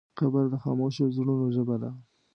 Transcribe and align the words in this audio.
قبر 0.17 0.43
د 0.51 0.55
خاموشو 0.63 1.13
زړونو 1.15 1.45
ژبه 1.55 1.75
ده. 1.81 1.89